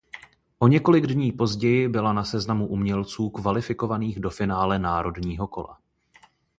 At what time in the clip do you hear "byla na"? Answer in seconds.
1.89-2.23